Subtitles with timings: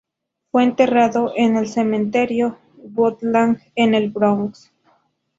[0.49, 4.73] Fue enterrado en el en Cementerio Woodlawn, en el Bronx.